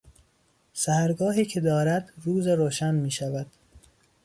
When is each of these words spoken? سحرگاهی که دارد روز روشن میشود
سحرگاهی 0.73 1.45
که 1.45 1.61
دارد 1.61 2.13
روز 2.23 2.47
روشن 2.47 2.95
میشود 2.95 3.47